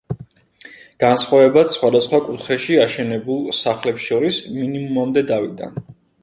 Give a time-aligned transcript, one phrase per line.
[1.01, 5.71] განსხვავებაც სხვადასხვა კუთხეში აშენებულ სახლებს შორის მინიმუმამდე დავიდა.